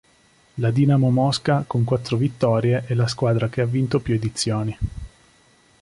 [0.55, 4.75] La Dinamo Mosca con quattro vittorie è la squadra che ha vinto più edizioni.